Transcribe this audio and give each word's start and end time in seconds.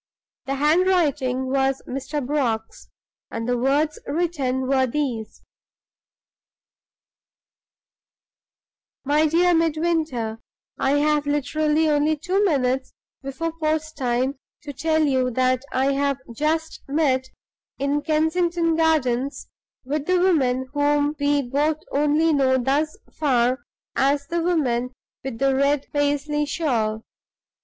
The 0.47 0.55
handwriting 0.55 1.51
was 1.51 1.83
Mr. 1.87 2.25
Brock's, 2.25 2.89
and 3.29 3.47
the 3.47 3.55
words 3.55 3.99
written 4.07 4.67
were 4.67 4.87
these: 4.87 5.43
"MY 9.05 9.27
DEAR 9.27 9.53
MIDWINTER 9.53 10.39
I 10.79 10.93
have 10.93 11.27
literally 11.27 11.87
only 11.87 12.17
two 12.17 12.43
minutes 12.43 12.93
before 13.21 13.53
post 13.59 13.95
time 13.95 14.39
to 14.63 14.73
tell 14.73 15.03
you 15.03 15.29
that 15.29 15.61
I 15.71 15.91
have 15.91 16.17
just 16.35 16.81
met 16.87 17.25
(in 17.77 18.01
Kensington 18.01 18.75
Gardens) 18.75 19.49
with 19.85 20.07
the 20.07 20.17
woman 20.19 20.67
whom 20.73 21.15
we 21.19 21.43
both 21.43 21.77
only 21.91 22.33
know, 22.33 22.57
thus 22.57 22.97
far, 23.19 23.59
as 23.95 24.25
the 24.25 24.41
woman 24.41 24.93
with 25.23 25.37
the 25.37 25.53
red 25.55 25.85
Paisley 25.93 26.47
shawl. 26.47 27.03